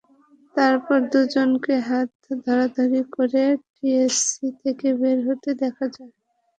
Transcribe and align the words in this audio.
অতঃপর 0.55 0.99
দুজনকে 1.11 1.75
হাত 1.87 2.09
ধরাধরি 2.45 3.01
করে 3.15 3.43
টিএসসি 3.67 4.47
থেকে 4.61 4.87
বের 4.99 5.17
হতে 5.27 5.49
দেখা 5.61 5.85
যায়। 5.95 6.13